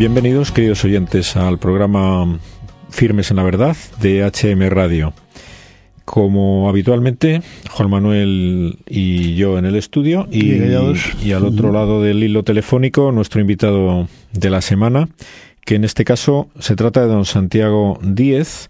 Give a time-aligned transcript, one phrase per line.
[0.00, 2.38] Bienvenidos, queridos oyentes, al programa
[2.88, 5.12] Firmes en la Verdad de HM Radio.
[6.06, 10.54] Como habitualmente, Juan Manuel y yo en el estudio y,
[11.22, 15.10] y al otro lado del hilo telefónico nuestro invitado de la semana,
[15.66, 18.68] que en este caso se trata de don Santiago Díez,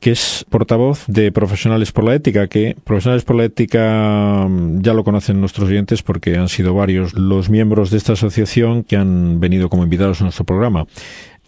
[0.00, 4.92] que es portavoz de Profesionales por la Ética, que Profesionales por la Ética mm, ya
[4.92, 9.40] lo conocen nuestros oyentes porque han sido varios los miembros de esta asociación que han
[9.40, 10.86] venido como invitados a nuestro programa.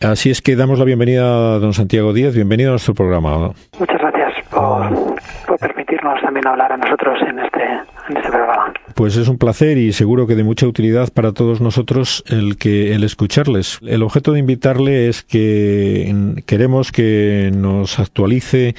[0.01, 2.35] Así es que damos la bienvenida a don Santiago Díaz.
[2.35, 3.53] Bienvenido a nuestro programa.
[3.79, 4.18] Muchas gracias
[4.51, 7.63] por, permitirnos también hablar a nosotros en este,
[8.09, 8.73] en este programa.
[8.95, 12.95] Pues es un placer y seguro que de mucha utilidad para todos nosotros el que
[12.95, 13.79] el escucharles.
[13.87, 18.75] El objeto de invitarle es que queremos que nos actualice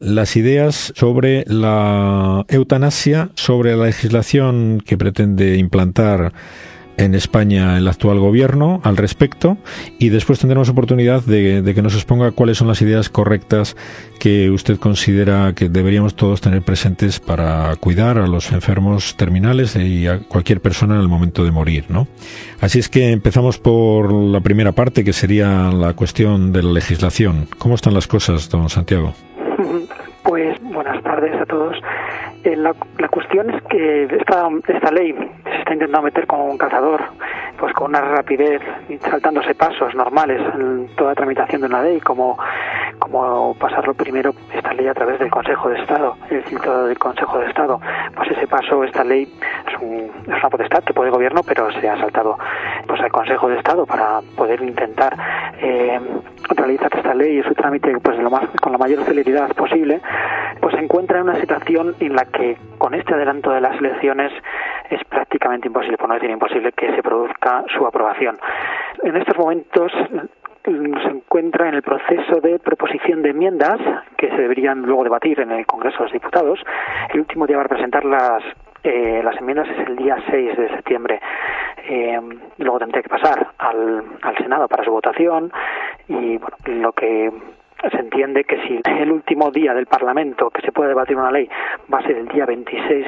[0.00, 6.32] las ideas sobre la eutanasia, sobre la legislación que pretende implantar
[6.96, 9.56] en España el actual gobierno al respecto
[9.98, 13.76] y después tendremos oportunidad de, que nos exponga cuáles son las ideas correctas
[14.18, 20.06] que usted considera que deberíamos todos tener presentes para cuidar a los enfermos terminales y
[20.06, 22.06] a cualquier persona en el momento de morir, ¿no?
[22.60, 27.46] Así es que empezamos por la primera parte que sería la cuestión de la legislación.
[27.58, 29.14] ¿Cómo están las cosas, don Santiago?
[30.24, 31.76] Pues buenas tardes a todos.
[32.44, 32.74] Eh, la,
[33.08, 35.14] cuestión es que esta, ley
[35.64, 37.02] está intentando meter como un cazador,
[37.58, 38.60] pues con una rapidez,
[39.00, 42.38] saltándose pasos normales en toda tramitación de una ley, como,
[42.98, 47.38] como pasarlo primero esta ley a través del Consejo de Estado, el filtro del Consejo
[47.38, 47.80] de Estado.
[48.14, 49.26] Pues ese paso, esta ley
[49.84, 52.38] es, un, es una potestad que puede el gobierno, pero se ha saltado
[52.86, 55.14] pues al Consejo de Estado para poder intentar
[55.60, 56.00] eh,
[56.50, 60.00] realizar esta ley y su trámite pues lo más, con la mayor celeridad posible,
[60.60, 64.32] pues se encuentra en una situación en la que con este adelanto de las elecciones
[64.90, 68.38] es prácticamente imposible, por no decir imposible, que se produzca su aprobación.
[69.02, 69.92] En estos momentos
[70.64, 73.78] se encuentra en el proceso de proposición de enmiendas
[74.16, 76.58] que se deberían luego debatir en el Congreso de los Diputados.
[77.12, 78.42] El último día para presentar las
[78.84, 81.20] eh, las enmiendas es el día 6 de septiembre.
[81.88, 82.20] Eh,
[82.58, 85.50] luego tendría que pasar al, al Senado para su votación
[86.08, 87.32] y bueno, lo que
[87.90, 91.48] se entiende que si el último día del Parlamento que se puede debatir una ley
[91.92, 93.06] va a ser el día 26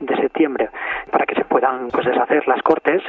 [0.00, 0.68] de septiembre
[1.10, 3.02] para que se puedan pues deshacer las cortes,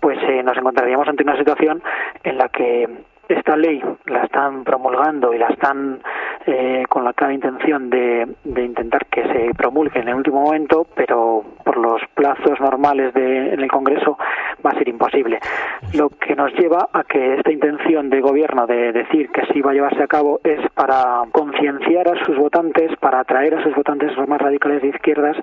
[0.00, 1.82] pues eh, nos encontraríamos ante una situación
[2.24, 2.88] en la que
[3.28, 6.00] esta ley la están promulgando y la están
[6.46, 10.86] eh, con la clara intención de, de, intentar que se promulgue en el último momento,
[10.94, 14.16] pero por los plazos normales de, en el Congreso
[14.64, 15.40] va a ser imposible.
[15.94, 19.72] Lo que nos lleva a que esta intención de gobierno de decir que sí va
[19.72, 24.12] a llevarse a cabo es para concienciar a sus votantes, para atraer a sus votantes
[24.28, 25.36] más radicales de izquierdas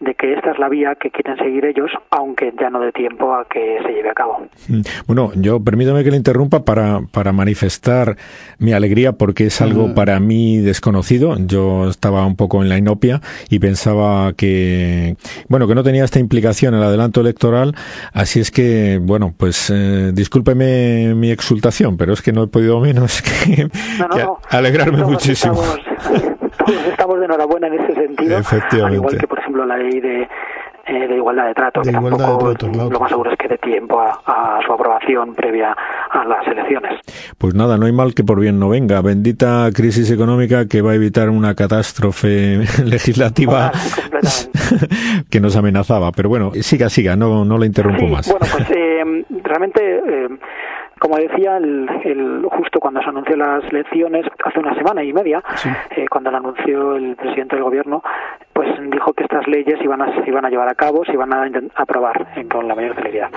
[0.00, 3.34] de que esta es la vía que quieren seguir ellos, aunque ya no dé tiempo
[3.34, 4.46] a que se lleve a cabo.
[4.68, 4.80] Mm.
[5.06, 8.16] Bueno, yo permítame que le interrumpa para, para manifestar
[8.58, 11.36] mi alegría porque es algo para mí desconocido.
[11.38, 15.16] Yo estaba un poco en la inopia y pensaba que,
[15.48, 17.74] bueno, que no tenía esta implicación en el adelanto electoral,
[18.12, 22.80] así es que, bueno, pues eh, discúlpeme mi exultación, pero es que no he podido
[22.80, 23.68] menos que,
[24.50, 25.62] alegrarme muchísimo.
[26.90, 28.40] Estamos, de enhorabuena en ese sentido.
[28.84, 30.28] Al igual que, por ejemplo, la ley de,
[30.88, 32.54] eh, de igualdad de trato, que tampoco
[32.90, 35.76] lo más seguro es que dé tiempo a, su aprobación previa
[36.10, 37.00] a las elecciones.
[37.36, 39.00] Pues nada, no hay mal que por bien no venga.
[39.02, 43.70] Bendita crisis económica que va a evitar una catástrofe legislativa
[45.30, 46.10] que nos amenazaba.
[46.12, 48.28] Pero bueno, siga, siga, no, no le interrumpo más.
[48.30, 49.80] Bueno, pues eh, realmente...
[49.98, 50.28] Eh,
[50.98, 55.42] como decía, el, justo cuando se anunció las elecciones, hace una semana y media,
[55.96, 58.02] eh, cuando lo anunció el presidente del gobierno,
[58.52, 61.32] pues dijo que estas leyes iban a, se iban a llevar a cabo, se iban
[61.32, 63.30] a aprobar con la mayor celeridad.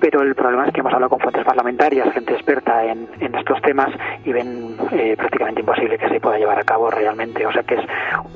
[0.00, 3.60] Pero el problema es que hemos hablado con fuentes parlamentarias, gente experta en, en estos
[3.62, 3.90] temas,
[4.24, 7.46] y ven eh, prácticamente imposible que se pueda llevar a cabo realmente.
[7.46, 7.84] O sea que es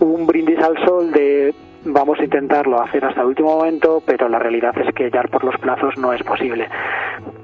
[0.01, 1.55] un brindis al sol de
[1.85, 5.45] vamos a intentarlo hacer hasta el último momento, pero la realidad es que ya por
[5.45, 6.69] los plazos no es posible.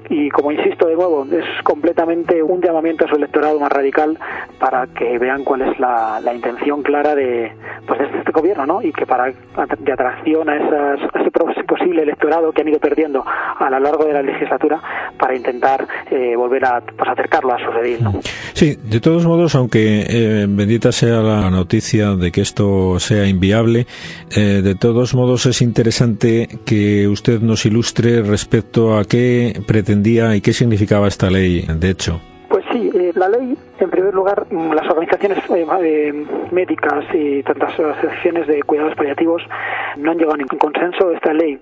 [0.09, 4.17] Y como insisto de nuevo, es completamente un llamamiento a su electorado más radical
[4.59, 7.51] para que vean cuál es la, la intención clara de,
[7.87, 8.81] pues de este gobierno, ¿no?
[8.81, 11.31] Y que para de atracción a, esas, ese
[11.95, 14.81] posible electorado que han ido perdiendo a lo largo de la legislatura
[15.17, 18.21] para intentar eh, volver a pues, acercarlo a su.
[18.53, 23.85] Sí, de todos modos, aunque eh, bendita sea la noticia de que esto sea inviable,
[24.35, 30.41] eh, de todos modos es interesante que usted nos ilustre respecto a qué pretendía y
[30.41, 32.21] qué significaba esta ley, de hecho.
[33.15, 38.61] Eh, la ley, en primer lugar, mm, las organizaciones eh, médicas y tantas asociaciones de
[38.63, 39.41] cuidados paliativos
[39.97, 41.11] no han llegado a ningún consenso.
[41.11, 41.59] Esta ley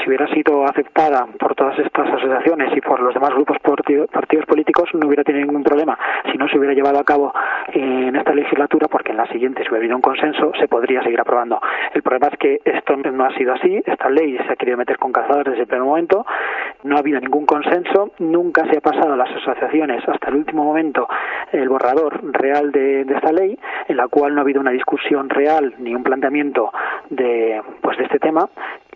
[0.00, 4.88] si hubiera sido aceptada por todas estas asociaciones y por los demás grupos partidos políticos,
[4.94, 5.98] no hubiera tenido ningún problema.
[6.30, 7.32] Si no se hubiera llevado a cabo
[7.72, 11.20] en esta legislatura, porque en la siguiente, si hubiera habido un consenso, se podría seguir
[11.20, 11.60] aprobando.
[11.92, 13.82] El problema es que esto no ha sido así.
[13.84, 16.24] Esta ley se ha querido meter con cazadores desde el primer momento.
[16.84, 18.12] No ha habido ningún consenso.
[18.18, 21.08] Nunca se ha pasado a las asociaciones hasta el último momento
[21.52, 25.74] el borrador real de, esta ley, en la cual no ha habido una discusión real
[25.78, 26.72] ni un planteamiento
[27.10, 28.48] de, pues, de este tema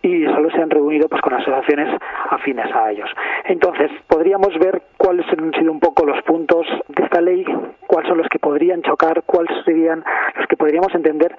[0.04, 1.88] y solo se han reunido pues con asociaciones
[2.28, 3.08] afines a ellos.
[3.44, 7.44] Entonces, podríamos ver cuáles han sido un poco los puntos de esta ley,
[7.86, 10.04] cuáles son los que podrían chocar, cuáles serían
[10.36, 11.34] los que podríamos entender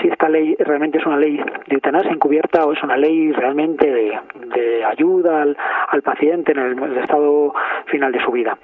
[0.00, 3.88] si esta ley realmente es una ley de eutanasia encubierta o es una ley realmente
[3.88, 7.54] de, ayuda al, paciente en el, el estado
[7.86, 8.58] final de su vida.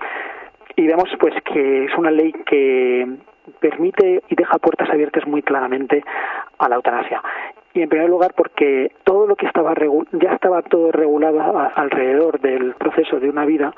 [0.75, 3.07] Y vemos pues que es una ley que
[3.61, 6.03] permite y deja puertas abiertas muy claramente
[6.59, 7.23] a la eutanasia
[7.75, 9.75] y en primer lugar porque todo lo que estaba
[10.13, 11.43] ya estaba todo regulado
[11.75, 13.75] alrededor del proceso de una vida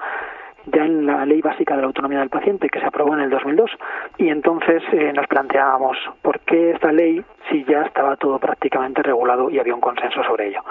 [0.67, 3.31] ya en la ley básica de la autonomía del paciente que se aprobó en el
[3.31, 3.71] 2002
[4.19, 9.49] y entonces eh, nos planteábamos por qué esta ley si ya estaba todo prácticamente regulado
[9.49, 10.63] y había un consenso sobre ello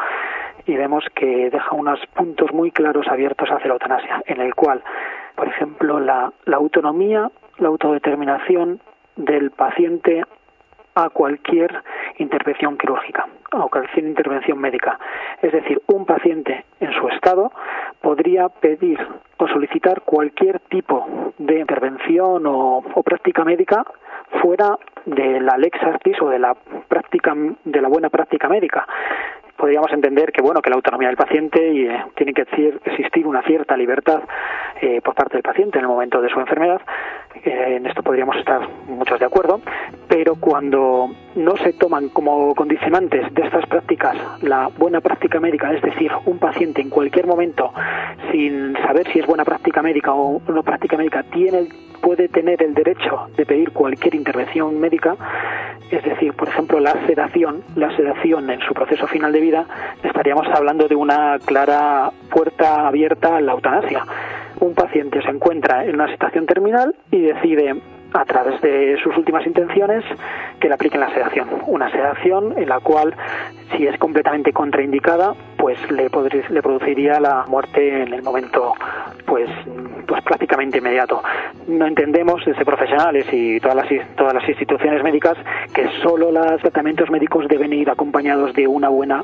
[0.65, 4.83] y vemos que deja unos puntos muy claros abiertos hacia la eutanasia en el cual
[5.35, 8.81] por ejemplo la, la autonomía la autodeterminación
[9.15, 10.23] del paciente
[10.95, 11.83] a cualquier
[12.17, 14.99] intervención quirúrgica o cualquier intervención médica.
[15.41, 17.51] Es decir, un paciente en su estado
[18.01, 18.99] podría pedir
[19.37, 23.85] o solicitar cualquier tipo de intervención o, práctica médica
[24.41, 26.55] fuera de la lex artis o de la
[26.87, 27.33] práctica
[27.63, 28.87] de la buena práctica médica
[29.55, 32.41] podríamos entender que bueno que la autonomía del paciente y, eh, tiene que
[32.85, 34.21] existir una cierta libertad
[34.81, 36.81] eh, por parte del paciente en el momento de su enfermedad
[37.43, 39.61] eh, en esto podríamos estar muchos de acuerdo
[40.07, 45.81] pero cuando no se toman como condicionantes de estas prácticas la buena práctica médica es
[45.81, 47.73] decir un paciente en cualquier momento
[48.31, 51.67] sin saber si es buena práctica médica o no práctica médica tiene
[52.05, 55.15] puede tener el derecho de pedir cualquier intervención médica,
[55.89, 59.65] es decir, por ejemplo, la sedación, la sedación en su proceso final de vida,
[60.03, 64.05] estaríamos hablando de una clara puerta abierta a la eutanasia.
[64.59, 67.75] Un paciente se encuentra en una situación terminal y decide
[68.13, 70.03] a través de sus últimas intenciones
[70.59, 71.49] que le apliquen la sedación.
[71.67, 73.13] Una sedación en la cual,
[73.75, 76.09] si es completamente contraindicada, pues le,
[76.49, 78.73] le produciría la muerte en el momento
[79.25, 79.49] pues
[80.15, 81.21] pues prácticamente inmediato.
[81.67, 85.37] No entendemos desde profesionales y todas las todas las instituciones médicas
[85.73, 89.23] que solo los tratamientos médicos deben ir acompañados de una buena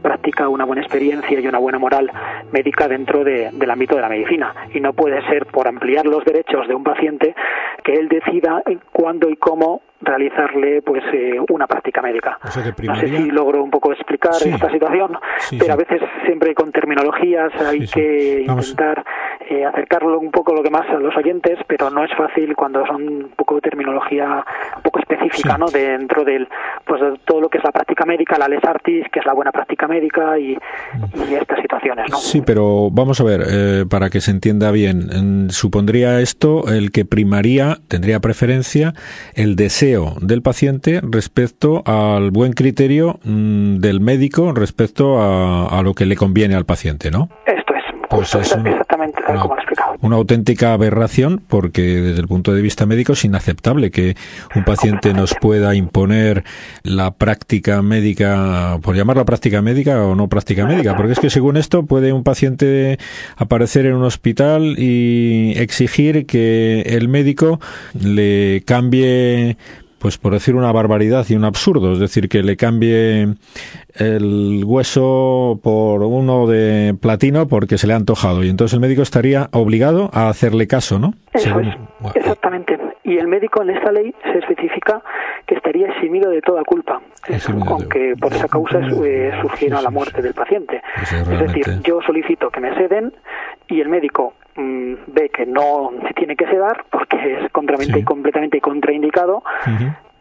[0.00, 2.10] práctica, una buena experiencia y una buena moral
[2.52, 4.54] médica dentro del ámbito de la medicina.
[4.72, 7.34] Y no puede ser por ampliar los derechos de un paciente
[7.84, 8.62] que él decida
[8.92, 12.38] cuándo y cómo realizarle pues eh, una práctica médica.
[12.82, 15.18] No sé si logro un poco explicar esta situación,
[15.58, 19.04] pero a veces siempre con terminologías hay que intentar
[19.50, 22.86] eh, acercarlo un poco lo que más a los oyentes, pero no es fácil cuando
[22.86, 24.44] son un poco de terminología
[24.76, 25.66] un poco específica, ¿no?
[25.66, 26.46] Dentro del
[26.86, 29.32] pues de todo lo que es la práctica médica, la les artis, que es la
[29.32, 30.56] buena práctica médica y,
[31.36, 32.16] estas situaciones, ¿no?
[32.18, 37.04] Sí, pero vamos a ver eh, para que se entienda bien, supondría esto el que
[37.04, 38.92] primaría tendría preferencia
[39.34, 46.06] el deseo del paciente respecto al buen criterio mm, del médico respecto a, lo que
[46.06, 47.28] le conviene al paciente, ¿no?
[47.46, 47.59] Es.
[48.10, 49.94] Pues es exactamente tal como explicado.
[50.00, 54.16] Una auténtica aberración porque desde el punto de vista médico es inaceptable que
[54.56, 56.42] un paciente nos pueda imponer
[56.82, 61.56] la práctica médica, por llamarla práctica médica o no práctica médica, porque es que según
[61.56, 62.98] esto puede un paciente
[63.36, 67.60] aparecer en un hospital y exigir que el médico
[67.94, 69.56] le cambie
[70.00, 73.34] pues por decir una barbaridad y un absurdo, es decir, que le cambie
[73.94, 79.02] el hueso por uno de platino porque se le ha antojado y entonces el médico
[79.02, 81.12] estaría obligado a hacerle caso, ¿no?
[82.14, 82.78] exactamente.
[83.04, 85.02] Y el médico en esta ley se especifica
[85.46, 87.02] que estaría eximido de toda culpa,
[87.66, 90.80] aunque por esa causa eh, surgiera la muerte del paciente.
[91.02, 93.12] es decir, yo solicito que me ceden
[93.68, 98.04] y el médico Mm, ve que no se tiene que sedar porque es contramente y
[98.04, 99.42] completamente contraindicado,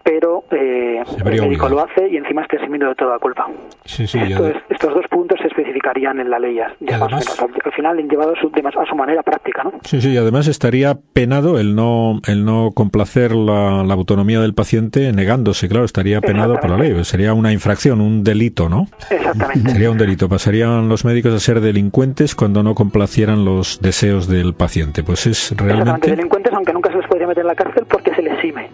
[0.04, 3.48] pero eh, el médico lo hace y encima está eximido de toda culpa.
[3.86, 9.64] estos dos puntos se especificarían en la ley, Al final llevado a su manera práctica,
[9.64, 9.74] ¿no?
[9.84, 15.12] Sí, sí, y además estaría penado el no el no complacer la, autonomía del paciente
[15.12, 17.04] negándose, claro, estaría penado por la ley.
[17.04, 18.88] Sería una infracción, un delito, ¿no?
[19.10, 19.72] Exactamente.
[19.72, 20.30] Sería un delito.
[20.30, 25.04] Pasarían los médicos a ser delincuentes cuando no complacieran los deseos del paciente.
[25.04, 26.12] Pues es realmente...
[26.12, 28.70] delincuentes, aunque nunca se les podría meter en la cárcel porque se les exime.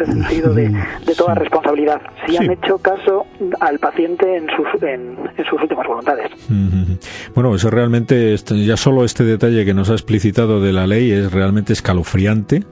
[0.00, 0.72] Ese sentido de,
[1.16, 2.00] toda responsabilidad.
[2.26, 3.26] Si han hecho caso
[3.60, 5.16] al paciente en sus, en,
[5.48, 6.30] sus últimas voluntades.
[7.34, 11.32] Bueno, eso realmente, ya solo este detalle que nos ha explicitado de la ley es
[11.32, 12.62] realmente escalofriante.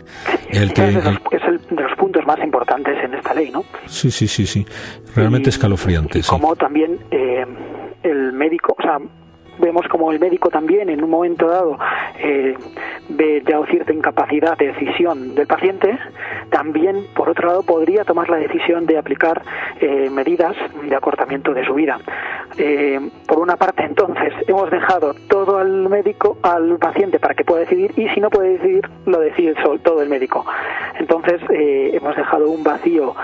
[0.51, 3.65] el que, es, el, de los puntos más importantes en esta ley, ¿no?
[3.87, 4.67] Sí, sí, sí, sí.
[5.15, 6.21] Realmente escalofriante.
[6.29, 7.45] como también eh,
[8.03, 8.99] el médico, o sea,
[9.59, 11.79] vemos como el médico también en un momento dado
[12.19, 12.57] eh,
[13.09, 15.99] ve ya cierta incapacidad de decisión del paciente,
[16.51, 19.43] también por otro lado podría tomar la decisión de aplicar
[19.81, 21.99] eh, medidas de acortamiento de su vida.
[22.59, 27.61] Eh, por una parte entonces hemos dejado todo al médico, al paciente para que pueda
[27.61, 30.45] decidir y si no puede decidir lo decide todo el médico.
[30.99, 33.15] Entonces hemos dejado un vacío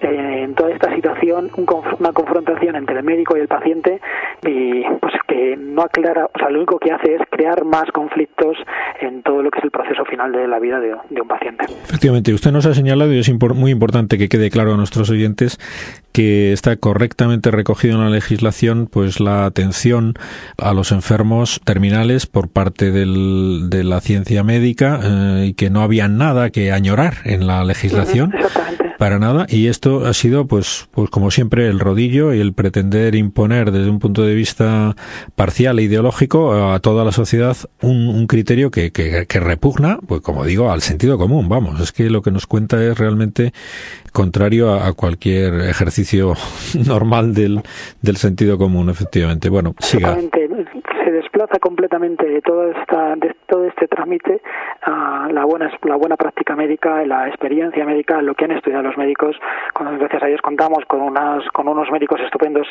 [0.00, 1.50] en toda esta situación,
[1.98, 4.00] una confrontación entre el médico y el paciente
[4.46, 8.56] y pues que no aclara, o sea, lo único que hace es crear más conflictos
[9.00, 11.66] en todo lo que es el proceso final de la vida de, un paciente.
[11.84, 15.58] Efectivamente, usted nos ha señalado y es muy importante que quede claro a nuestros oyentes
[16.12, 20.14] que está correctamente recogido en la legislación pues la atención
[20.58, 25.82] a los enfermos terminales por parte del, de la ciencia médica eh, y que no
[25.82, 28.32] había nada que añorar en la legislación
[29.00, 29.46] para nada.
[29.48, 33.88] Y esto ha sido pues pues como siempre el rodillo y el pretender imponer desde
[33.88, 34.94] un punto de vista
[35.34, 40.20] parcial e ideológico a toda la sociedad un, un criterio que, que, que repugna pues
[40.20, 41.80] como digo al sentido común vamos.
[41.80, 43.52] Es que lo que nos cuenta es realmente
[44.12, 46.34] contrario a, cualquier ejercicio
[46.86, 47.62] normal del,
[48.02, 49.48] del sentido común, efectivamente.
[49.48, 50.18] Bueno, siga
[51.30, 54.42] desplaza completamente de todo esta de todo este trámite
[54.82, 58.96] a la buena la buena práctica médica la experiencia médica lo que han estudiado los
[58.96, 59.36] médicos.
[59.78, 62.66] Gracias a Dios contamos con unas con unos médicos estupendos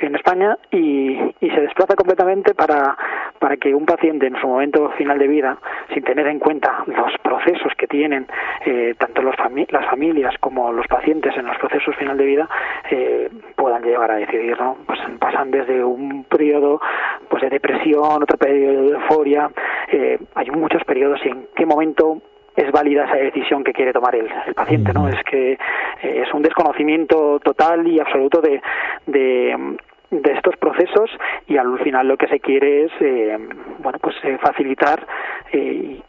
[0.00, 2.96] en España y, se desplaza completamente para
[3.38, 5.58] para que un paciente en su momento final de vida
[5.92, 8.26] sin tener en cuenta los procesos que tienen
[8.66, 9.34] eh, tanto los
[9.70, 12.48] las familias como los pacientes en los procesos final de vida
[12.90, 16.80] eh, puedan llegar a decidir no pues pasan desde un periodo
[17.28, 19.50] pues de depresión, otro periodo de euforia.
[19.90, 22.20] Eh, hay muchos periodos en qué momento
[22.56, 25.08] es válida esa decisión que quiere tomar el, paciente, ¿no?
[25.08, 25.58] Es que eh,
[26.02, 28.60] es un desconocimiento total y absoluto de,
[29.06, 29.78] de,
[30.10, 31.10] estos procesos
[31.46, 33.36] y al final lo que se quiere es eh,
[33.82, 35.06] bueno pues facilitar
[35.52, 36.02] y,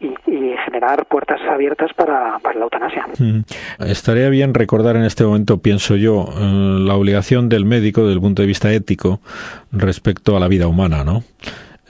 [0.65, 3.05] generar puertas abiertas para, para la eutanasia.
[3.79, 8.41] Estaría bien recordar en este momento, pienso yo, la obligación del médico desde el punto
[8.41, 9.19] de vista ético
[9.71, 11.23] respecto a la vida humana, ¿no?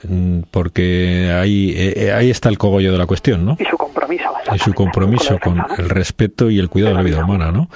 [0.08, 3.56] Mm, porque ahí, eh, eh, ahí está el cogollo de la cuestión, ¿no?
[3.58, 4.24] Y su compromiso.
[4.54, 7.68] Y su compromiso con, el respeto y el cuidado de la vida humana, ¿no?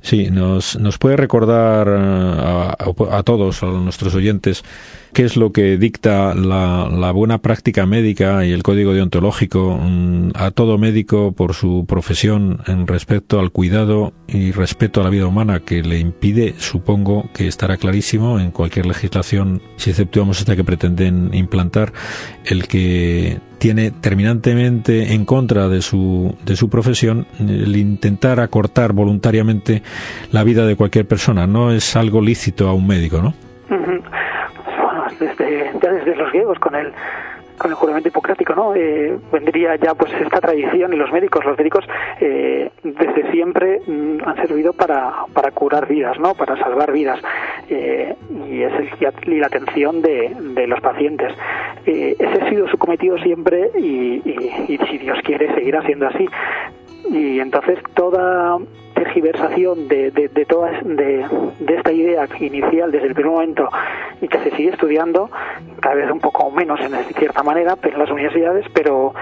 [0.00, 2.76] Sí, nos, nos puede recordar eh, a,
[3.10, 4.64] a todos, a nuestros oyentes,
[5.12, 10.30] qué es lo que dicta la, la, buena práctica médica y el código deontológico mm,
[10.34, 15.26] a todo médico por su profesión en respecto al cuidado y respeto a la vida
[15.26, 20.64] humana que le impide, supongo que estará clarísimo en cualquier legislación, si exceptuamos esta que
[20.64, 21.92] pretenden implantar,
[22.44, 29.82] el que tiene terminantemente en contra de su, de su profesión el intentar acortar voluntariamente
[30.32, 31.46] la vida de cualquier persona.
[31.46, 33.34] No es algo lícito a un médico, ¿no?
[35.22, 36.92] Desde, ya desde los griegos con el
[37.58, 38.74] con el juramento hipocrático, ¿no?
[38.74, 41.84] Eh, vendría ya pues esta tradición y los médicos, los médicos
[42.20, 46.34] eh, desde siempre mm, han servido para, para curar vidas, ¿no?
[46.34, 47.20] Para salvar vidas
[47.68, 48.16] eh,
[48.48, 51.32] y es el, y la atención de, de los pacientes.
[51.86, 56.26] ese ha sido su cometido siempre y, y, y si Dios quiere seguirá siendo así.
[57.10, 58.58] Y entonces toda
[59.02, 60.44] tergiversación de, de, de,
[60.84, 61.26] de,
[61.58, 63.68] de, esta idea inicial desde el primer momento
[64.20, 65.28] y que se sigue estudiando,
[65.80, 69.12] cada vez un poco menos en cierta manera en las universidades, pero,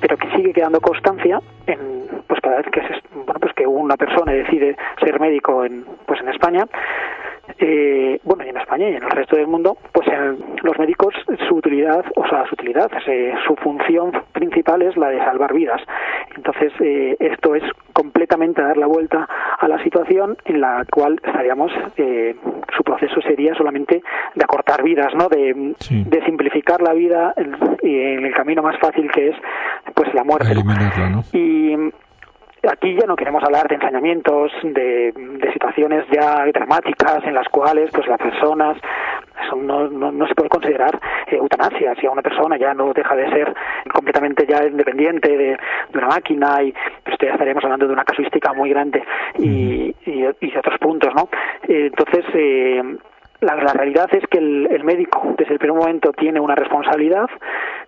[0.00, 1.78] pero que sigue quedando constancia en,
[2.26, 6.20] pues cada vez que, se, bueno, pues que una persona decide ser médico en, pues
[6.20, 6.66] en España,
[7.58, 10.08] eh, bueno, y en España y en el resto del mundo, pues
[10.62, 11.14] los médicos,
[11.48, 12.90] su utilidad, o sea, su utilidad,
[13.46, 15.80] su función principal es la de salvar vidas.
[16.36, 21.72] Entonces, eh, esto es completamente dar la vuelta a la situación en la cual estaríamos,
[21.96, 22.34] eh,
[22.76, 24.02] su proceso sería solamente
[24.34, 25.28] de acortar vidas, ¿no?
[25.28, 29.36] De, de simplificar la vida en, en, el camino más fácil que es,
[29.94, 30.54] pues, la muerte.
[30.54, 31.22] ¿no?
[31.32, 31.76] Y
[32.70, 35.12] Aquí ya no queremos hablar de ensañamientos, de,
[35.52, 38.76] situaciones ya dramáticas en las cuales pues las personas
[39.44, 41.94] eso no, no, se puede considerar eh, eutanasia.
[41.96, 43.54] Si a una persona ya no deja de ser
[43.92, 45.58] completamente ya independiente de,
[45.94, 46.72] una máquina y
[47.04, 49.02] pues ya estaríamos hablando de una casuística muy grande
[49.38, 51.28] y, y, de otros puntos no
[51.68, 52.82] eh, entonces eh,
[53.44, 57.28] la, realidad es que el, médico desde el primer momento tiene una responsabilidad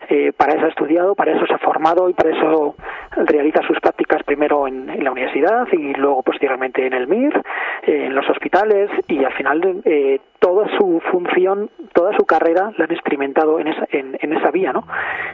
[0.08, 2.76] eh, para eso ha estudiado, para eso se ha formado y para eso
[3.16, 7.42] realiza sus prácticas primero en, la universidad y luego posteriormente en el MIR,
[7.82, 12.92] en los hospitales y al final eh, toda su función, toda su carrera la han
[12.92, 14.86] experimentado en esa, en, esa vía, ¿no?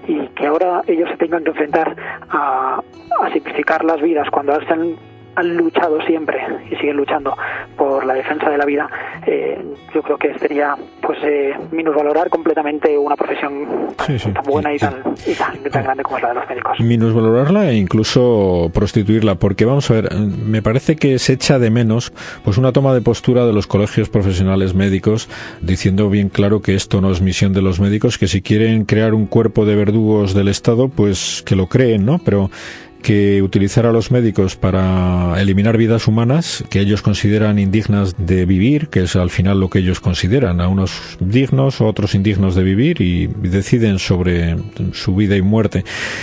[0.06, 1.94] Y que ahora ellos se tengan que enfrentar
[2.30, 2.80] a,
[3.20, 4.96] a simplificar las vidas cuando están
[5.34, 6.38] han luchado siempre
[6.70, 7.36] y siguen luchando
[7.76, 8.88] por la defensa de la vida,
[9.26, 9.58] eh,
[9.94, 15.02] yo creo que sería pues eh, minusvalorar completamente una profesión tan buena y, tan,
[15.64, 16.80] grande como es la de los médicos.
[16.80, 22.12] Minusvalorarla e incluso prostituirla, porque vamos a ver, me parece que se echa de menos
[22.44, 25.28] pues una toma de postura de los colegios profesionales médicos
[25.60, 29.14] diciendo bien claro que esto no es misión de los médicos, que si quieren crear
[29.14, 32.18] un cuerpo de verdugos del Estado, pues que lo creen, ¿no?
[32.18, 32.50] Pero
[33.02, 38.88] que utilizar a los médicos para eliminar vidas humanas que ellos consideran indignas de vivir,
[38.88, 42.62] que es al final lo que ellos consideran, a unos dignos o otros indignos de
[42.62, 44.56] vivir y deciden sobre
[44.92, 45.82] su vida y muerte.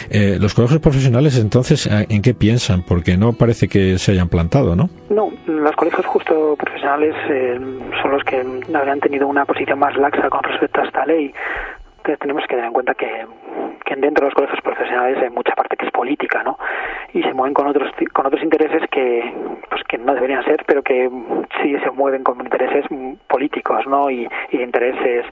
[0.10, 2.84] Eh, los colegios profesionales entonces, ¿en qué piensan?
[2.84, 4.90] Porque no parece que se hayan plantado, ¿no?
[5.10, 7.60] No, los colegios justo profesionales eh,
[8.02, 8.44] son los que
[8.74, 11.34] habrían tenido una posición más laxa con respecto a esta ley
[12.18, 13.26] tenemos que tener en cuenta que,
[13.86, 16.58] que dentro de los colegios profesionales hay mucha parte que es política, ¿no?
[17.14, 19.34] Y se mueven con otros con otros intereses que
[19.70, 21.10] pues que no deberían ser, pero que
[21.62, 22.86] sí se mueven con intereses
[23.28, 24.10] políticos, ¿no?
[24.10, 25.26] Y, y intereses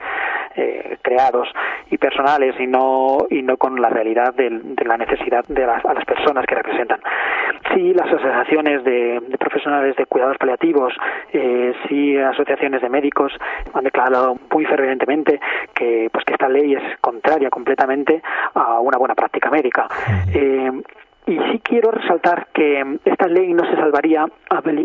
[0.56, 1.48] eh, creados
[1.92, 4.50] y personales y no y no con la realidad de,
[4.84, 7.00] la necesidad de las, a las personas que representan.
[7.74, 10.94] Sí, las asociaciones de, profesionales de cuidados paliativos,
[11.32, 13.32] eh, sí asociaciones de médicos
[13.74, 15.40] han declarado muy fervientemente
[15.76, 19.88] que pues que esta ley es contraria completamente a una buena práctica médica.
[20.34, 20.72] Eh,
[21.28, 24.26] y sí quiero resaltar que esta ley no se salvaría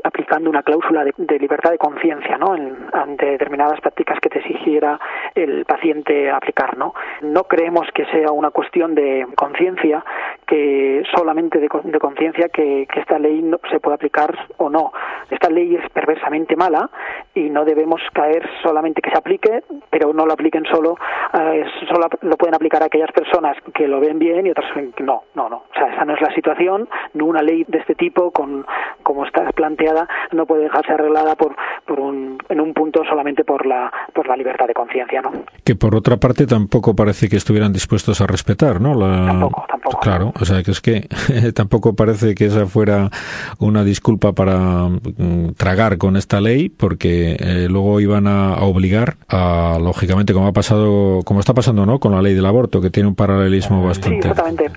[0.03, 2.53] aplicando una cláusula de, libertad de conciencia, ¿no?
[2.93, 4.99] ante determinadas prácticas que te exigiera
[5.37, 6.95] el paciente aplicar, ¿no?
[7.23, 10.05] No creemos que sea una cuestión de conciencia,
[10.47, 14.93] que solamente de, conciencia que, esta ley no se puede aplicar o no.
[15.31, 16.91] Esta ley es perversamente mala
[17.35, 20.97] y no debemos caer solamente que se aplique, pero no lo apliquen solo,
[21.33, 25.25] eh, solo lo pueden aplicar aquellas personas que lo ven bien y otras que no,
[25.35, 25.57] no, no.
[25.57, 26.89] O sea, esa no es la situación,
[27.33, 28.67] una ley de este tipo, con,
[29.03, 33.65] como está planteada, no puede dejarse arreglada por, por un, en un punto solamente por
[33.67, 35.33] la, por la libertad de conciencia, ¿no?
[35.65, 38.99] Que por otra parte tampoco parece que estuvieran dispuestos a respetar, ¿no?
[38.99, 40.01] Tampoco, tampoco.
[40.01, 41.09] Claro, o sea, que es que
[41.55, 43.11] tampoco parece que esa fuera
[43.59, 49.79] una disculpa para mm, tragar con esta ley, porque eh, luego iban a, obligar a,
[49.81, 51.99] lógicamente, como ha pasado, como está pasando, ¿no?
[51.99, 54.23] Con la ley del aborto, que tiene un paralelismo bastante.
[54.23, 54.71] Sí, exactamente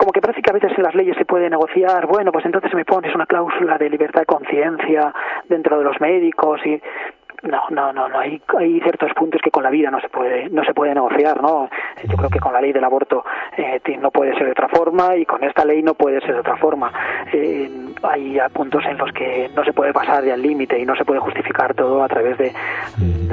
[0.00, 2.72] como que parece que a veces en las leyes se puede negociar, bueno, pues entonces
[2.72, 5.12] me pones una cláusula de libertad de conciencia
[5.46, 6.80] dentro de los médicos y
[7.42, 8.18] no, no, no, no.
[8.18, 11.40] Hay, hay ciertos puntos que con la vida no se puede, no se puede negociar,
[11.40, 11.68] ¿no?
[12.04, 13.24] Yo creo que con la ley del aborto
[13.56, 16.40] eh, no puede ser de otra forma y con esta ley no puede ser de
[16.40, 16.92] otra forma.
[17.32, 17.70] Eh,
[18.02, 21.04] hay puntos en los que no se puede pasar ya el límite y no se
[21.04, 22.52] puede justificar todo a través de,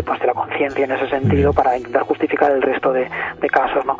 [0.05, 3.07] pues, de la conciencia en ese sentido para intentar justificar el resto de,
[3.47, 3.97] casos, ¿no?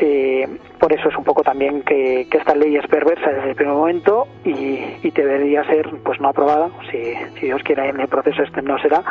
[0.00, 3.54] Eh, por eso es un poco también que, que, esta ley es perversa desde el
[3.54, 8.08] primer momento y, y debería ser pues no aprobada si, si Dios quiere en el
[8.08, 9.02] proceso este no será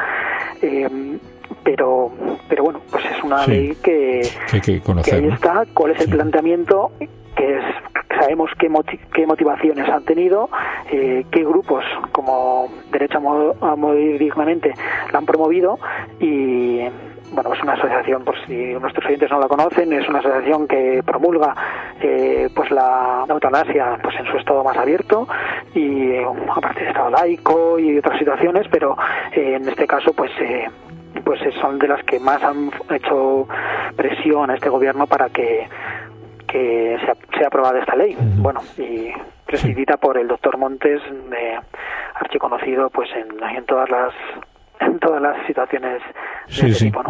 [0.62, 1.20] eh,
[1.64, 2.12] pero
[2.48, 4.22] pero bueno pues es una ley que,
[4.64, 4.82] que,
[5.14, 5.64] ahí está.
[5.74, 6.92] Cuál es el planteamiento
[7.36, 7.64] que es
[8.20, 8.70] sabemos qué,
[9.14, 10.50] qué motivaciones han tenido
[10.92, 13.18] eh, qué grupos como derecho
[13.62, 14.74] a, morir dignamente
[15.12, 15.80] la han promovido
[16.20, 16.82] y
[17.32, 21.02] bueno, es una asociación, por si nuestros oyentes no la conocen, es una asociación que
[21.06, 21.56] promulga
[22.02, 25.28] eh, pues la, eutanasia pues en su estado más abierto
[25.74, 26.16] y
[26.50, 28.96] aparte de estado laico y otras situaciones, pero
[29.34, 30.70] eh, en este caso pues eh,
[31.24, 33.48] pues son de las que más han hecho
[33.96, 35.68] presión a este gobierno para que
[36.48, 38.16] que sea, sea aprobada esta ley.
[38.38, 39.12] Bueno, y
[39.46, 41.02] presidida por el doctor Montes,
[42.16, 44.14] archiconocido pues en, en todas las
[45.28, 46.02] las situaciones
[46.62, 47.02] de sí, Tipo,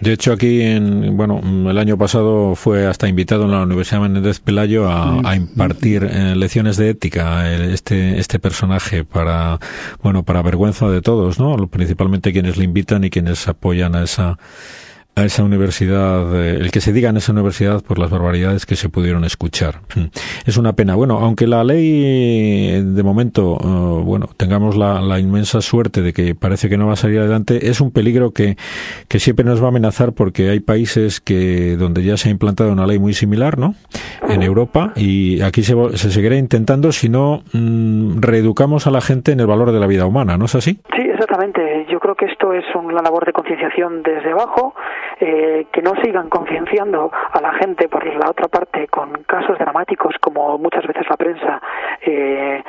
[0.00, 4.40] De hecho, aquí, en, bueno, el año pasado fue hasta invitado en la Universidad Menéndez
[4.40, 5.34] Pelayo a, mm.
[5.36, 9.58] impartir eh, lecciones de ética este, este personaje para,
[10.02, 11.56] bueno, para vergüenza de todos, ¿no?
[11.68, 14.38] Principalmente quienes le invitan y quienes apoyan a esa
[15.16, 18.76] a esa universidad, eh, el que se diga en esa universidad por las barbaridades que
[18.76, 19.80] se pudieron escuchar.
[19.94, 20.08] Hmm.
[20.44, 20.94] Es una pena.
[20.94, 26.34] Bueno, aunque la ley de momento, eh, bueno, tengamos la, la, inmensa suerte de que
[26.34, 28.58] parece que no va a salir adelante, es un peligro que,
[29.08, 32.70] que siempre nos va a amenazar porque hay países que donde ya se ha implantado
[32.70, 33.74] una ley muy similar, ¿no?
[34.28, 39.32] En Europa y aquí se, se seguirá intentando si no mm, reeducamos a la gente
[39.32, 40.78] en el valor de la vida humana, ¿no es así?
[40.94, 44.74] Sí, Exactamente, yo creo que esto es una labor de concienciación desde abajo,
[45.18, 50.14] eh, que no sigan concienciando a la gente por la otra parte con casos dramáticos
[50.20, 51.62] como muchas veces la prensa
[52.02, 52.62] eh,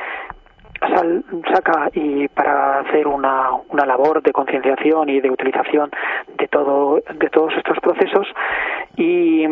[1.52, 5.90] saca y para hacer una, una labor de concienciación y de utilización
[6.38, 8.26] de todo de todos estos procesos.
[8.96, 9.44] Y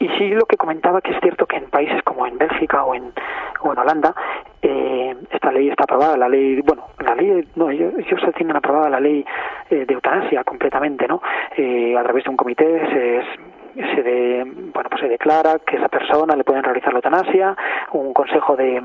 [0.00, 2.94] y sí lo que comentaba que es cierto que en países como en Bélgica o
[2.94, 3.12] en,
[3.60, 4.14] o en Holanda
[4.62, 8.88] eh, esta ley está aprobada, la ley, bueno, la ley, no, ellos, ellos tienen aprobada
[8.90, 9.24] la ley
[9.70, 11.22] eh, de eutanasia completamente, ¿no?
[11.56, 15.88] Eh, a través de un comité se, se de, bueno pues se declara que esa
[15.88, 17.56] persona le pueden realizar la eutanasia
[17.92, 18.82] un consejo de,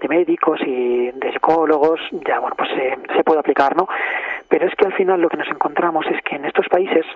[0.00, 3.86] de médicos y de psicólogos ya bueno pues se, se puede aplicar no
[4.48, 7.06] pero es que al final lo que nos encontramos es que en estos países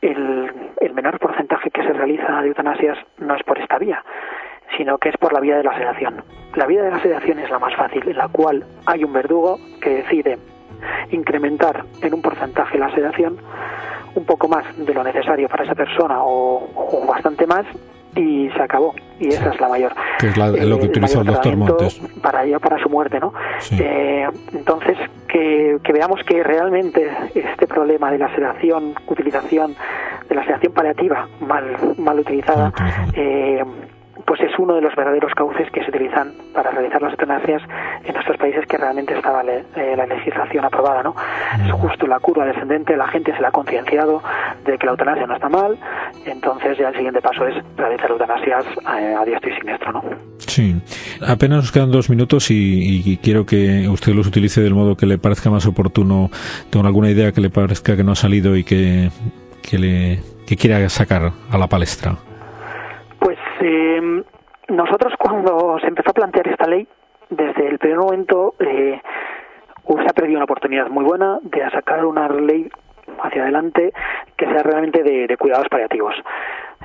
[0.00, 4.04] el, el menor porcentaje que se realiza de eutanasias no es por esta vía,
[4.76, 6.22] sino que es por la vía de la sedación.
[6.54, 9.58] La vía de la sedación es la más fácil, en la cual hay un verdugo
[9.80, 10.38] que decide
[11.10, 13.36] incrementar en un porcentaje la sedación
[14.14, 17.66] un poco más de lo necesario para esa persona o, o bastante más
[18.16, 21.28] y se acabó y esa es la mayor que es lo que el utilizó el
[21.28, 23.78] doctor Montes para para su muerte no Sí.
[23.80, 24.98] Eh, entonces
[25.28, 29.76] que, que veamos que realmente este problema de la sedación utilización
[30.30, 32.72] de la sedación paliativa mal mal utilizada
[33.12, 33.62] eh,
[34.26, 37.62] pues es uno de los verdaderos cauces que se utilizan para realizar las eutanasias
[38.04, 41.16] en nuestros países que realmente estaba le- eh, la legislación aprobada, ¿no?
[41.66, 44.22] Es justo la curva descendente, la gente se la ha concienciado
[44.64, 45.76] de que la eutanasia no está mal,
[46.26, 48.66] entonces ya el siguiente paso es realizar eutanasias
[49.00, 50.04] eh, a diestro y siniestro, ¿no?
[50.38, 50.76] Sí,
[51.26, 55.06] apenas nos quedan dos minutos y, y quiero que usted los utilice del modo que
[55.06, 56.30] le parezca más oportuno.
[56.68, 59.10] Tengo alguna idea que le parezca que no ha salido y que,
[59.70, 62.16] que le que quiera sacar a la palestra.
[63.20, 64.22] Pues eh,
[64.68, 66.88] nosotros cuando se empezó a plantear esta ley,
[67.28, 69.00] desde el primer momento eh,
[69.86, 72.68] se ha perdido una oportunidad muy buena de sacar una ley
[73.22, 73.92] hacia adelante
[74.36, 76.14] que sea realmente de, de cuidados paliativos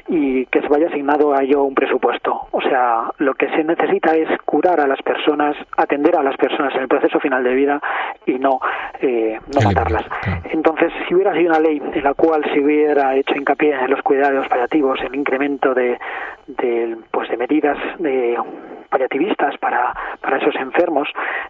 [0.07, 2.47] y que se vaya asignado a ello un presupuesto.
[2.51, 6.73] O sea, lo que se necesita es curar a las personas, atender a las personas
[6.75, 7.81] en el proceso final de vida
[8.25, 8.59] y no,
[9.01, 10.05] eh, no matarlas.
[10.51, 14.01] Entonces, si hubiera sido una ley en la cual se hubiera hecho hincapié en los
[14.01, 15.97] cuidados paliativos, en incremento de,
[16.47, 18.37] de, pues de medidas de
[18.95, 21.09] paliativistas para, para esos enfermos,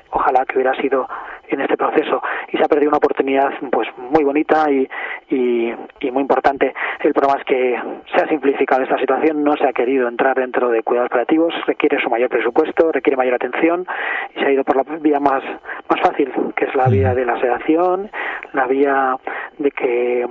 [0.10, 1.08] ojalá que hubiera sido
[1.48, 2.24] en este proceso.
[2.52, 4.90] Y se ha perdido una oportunidad pues muy bonita y,
[5.30, 6.74] y, y muy importante.
[7.02, 7.80] El problema es que
[8.16, 12.02] se ha simplificado esta situación, no se ha querido entrar dentro de cuidados paliativos, requiere
[12.02, 13.86] su mayor presupuesto, requiere mayor atención
[14.36, 15.44] y se ha ido por la vía más,
[15.88, 18.10] más fácil, que es la vía de la sedación,
[18.54, 19.18] la vía
[19.60, 20.28] de que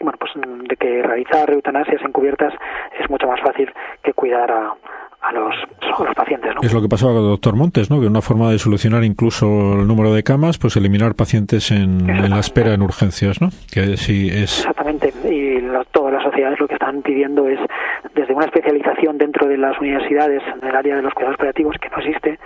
[0.00, 0.32] bueno pues
[0.68, 2.52] de que realizar eutanasias encubiertas
[3.00, 3.70] es mucho más fácil
[4.02, 4.74] que cuidar a,
[5.22, 6.60] a los, a los pacientes, ¿no?
[6.62, 8.00] Es lo que pasaba con el doctor Montes, ¿no?
[8.00, 9.46] Que una forma de solucionar incluso
[9.80, 13.48] el número de camas, pues eliminar pacientes en, en la espera en urgencias, ¿no?
[13.72, 14.58] Que sí es.
[14.58, 17.58] Exactamente, y lo- todas las sociedades lo que están pidiendo es
[18.14, 21.90] desde una especialización dentro de las universidades en el área de los cuidados paliativos que
[21.90, 22.38] no existe,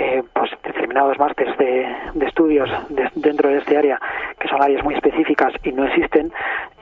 [0.00, 1.86] eh, pues determinados másteres de,
[2.26, 4.00] estudios de- dentro de este área
[4.38, 6.32] que son áreas muy específicas y no existen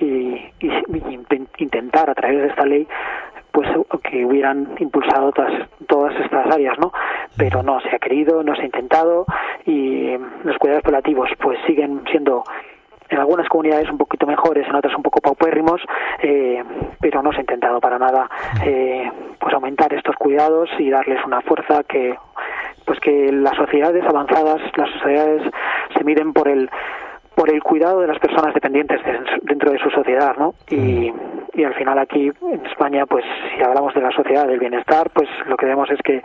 [0.01, 2.87] y, y- y inten- intentar a través de esta ley
[3.53, 3.69] pues
[4.03, 6.91] que hubieran impulsado todas, todas estas áreas, ¿no?
[7.37, 9.27] Pero no se ha querido, no se ha intentado
[9.67, 12.45] y los cuidados paliativos pues siguen siendo
[13.13, 15.81] en algunas comunidades un poquito mejores, en otras un poco paupérrimos,
[16.23, 16.63] eh,
[17.01, 18.29] pero no se ha intentado para nada
[18.65, 22.17] eh, pues aumentar estos cuidados y darles una fuerza que
[22.85, 25.43] pues que las sociedades avanzadas, las sociedades
[25.97, 26.69] se miden por el
[27.35, 30.53] por el cuidado de las personas dependientes de- dentro de su sociedad, ¿no?
[30.69, 31.11] Y,
[31.55, 33.25] y al final aquí en España, pues
[33.57, 36.23] si hablamos de la sociedad del bienestar, pues lo que vemos es que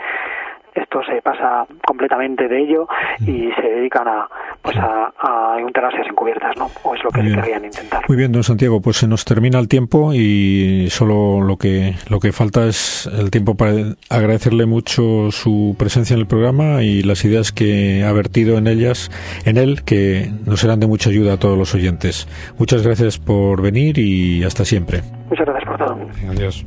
[0.77, 2.87] esto se pasa completamente de ello
[3.21, 4.27] y se dedican a
[4.61, 6.69] pues a, a eutanasias encubiertas, ¿no?
[6.83, 7.41] O es lo que Muy bien.
[7.41, 8.01] querrían intentar.
[8.07, 12.19] Muy bien, don Santiago, pues se nos termina el tiempo y solo lo que lo
[12.19, 13.71] que falta es el tiempo para
[14.09, 19.09] agradecerle mucho su presencia en el programa y las ideas que ha vertido en ellas,
[19.45, 22.27] en él, que nos serán de mucha ayuda a todos los oyentes.
[22.57, 25.01] Muchas gracias por venir y hasta siempre.
[25.29, 25.97] Muchas gracias por todo.
[26.29, 26.65] Adiós.